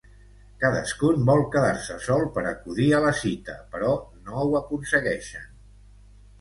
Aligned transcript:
Cadascun 0.61 1.21
vol 1.27 1.43
quedar-se 1.55 1.99
sol 2.07 2.25
per 2.39 2.45
acudir 2.53 2.89
a 2.95 3.03
la 3.05 3.13
cita, 3.21 3.59
però 3.77 3.95
no 4.17 4.43
ho 4.47 4.49
aconsegueixen. 4.65 5.49